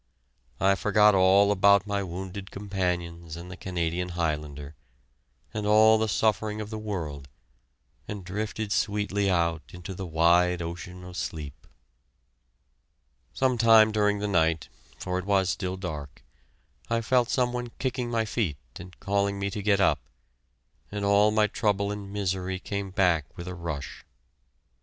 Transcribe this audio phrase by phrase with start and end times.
[0.59, 4.73] I forgot all about my wounded companions and the Canadian Highlander,
[5.53, 7.27] and all the suffering of the world,
[8.07, 11.67] and drifted sweetly out into the wide ocean of sleep.
[13.31, 16.23] Some time during the night for it was still dark
[16.89, 19.99] I felt some one kicking my feet and calling me to get up,
[20.91, 24.03] and all my trouble and misery came back with a rush.